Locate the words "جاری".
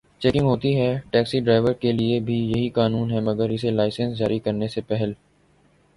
4.17-4.39